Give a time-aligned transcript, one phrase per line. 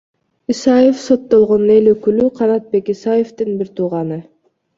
[0.53, 4.21] Исаев— соттолгон эл өкүлү Канатбек Исаевдин бир тууганы.